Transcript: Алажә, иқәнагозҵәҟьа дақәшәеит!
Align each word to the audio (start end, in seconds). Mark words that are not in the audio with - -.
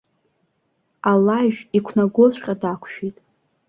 Алажә, 1.11 1.59
иқәнагозҵәҟьа 1.77 2.55
дақәшәеит! 2.61 3.17